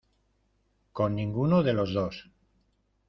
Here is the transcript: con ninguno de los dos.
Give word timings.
con 0.93 1.13
ninguno 1.15 1.61
de 1.61 1.73
los 1.73 1.93
dos. 1.93 2.31